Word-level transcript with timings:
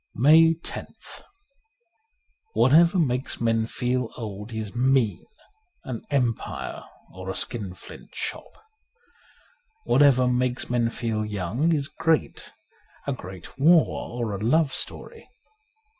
141 0.13 0.85
MAY 0.87 0.93
loth 0.95 1.23
WHATEVER 2.53 2.97
makes 2.97 3.39
men 3.39 3.67
feel 3.67 4.09
old 4.17 4.51
is 4.51 4.75
mean— 4.75 5.27
an 5.83 6.01
empire 6.09 6.83
or 7.13 7.29
a 7.29 7.35
skin 7.35 7.75
flint 7.75 8.09
shop. 8.15 8.47
Whatever 9.83 10.27
makes 10.27 10.71
men 10.71 10.89
feel 10.89 11.23
young 11.23 11.71
is 11.71 11.87
great— 11.87 12.51
a 13.05 13.13
great 13.13 13.59
war 13.59 14.09
or 14.19 14.31
a 14.33 14.39
love 14.43 14.73
story. 14.73 15.29